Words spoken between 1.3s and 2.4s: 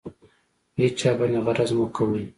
غرض مه کوئ.